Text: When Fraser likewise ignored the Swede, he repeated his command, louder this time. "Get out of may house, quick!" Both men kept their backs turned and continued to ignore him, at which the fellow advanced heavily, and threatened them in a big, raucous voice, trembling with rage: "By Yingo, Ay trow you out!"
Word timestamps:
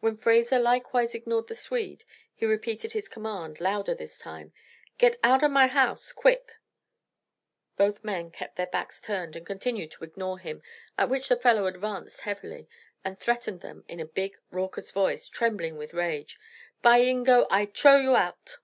When 0.00 0.16
Fraser 0.16 0.58
likewise 0.58 1.14
ignored 1.14 1.46
the 1.46 1.54
Swede, 1.54 2.02
he 2.34 2.44
repeated 2.44 2.90
his 2.90 3.08
command, 3.08 3.60
louder 3.60 3.94
this 3.94 4.18
time. 4.18 4.52
"Get 4.98 5.16
out 5.22 5.44
of 5.44 5.52
may 5.52 5.68
house, 5.68 6.10
quick!" 6.10 6.54
Both 7.76 8.02
men 8.02 8.32
kept 8.32 8.56
their 8.56 8.66
backs 8.66 9.00
turned 9.00 9.36
and 9.36 9.46
continued 9.46 9.92
to 9.92 10.02
ignore 10.02 10.40
him, 10.40 10.60
at 10.98 11.08
which 11.08 11.28
the 11.28 11.36
fellow 11.36 11.66
advanced 11.66 12.22
heavily, 12.22 12.66
and 13.04 13.16
threatened 13.20 13.60
them 13.60 13.84
in 13.86 14.00
a 14.00 14.06
big, 14.06 14.36
raucous 14.50 14.90
voice, 14.90 15.28
trembling 15.28 15.76
with 15.76 15.94
rage: 15.94 16.36
"By 16.82 16.98
Yingo, 17.02 17.46
Ay 17.48 17.66
trow 17.66 17.94
you 17.98 18.16
out!" 18.16 18.56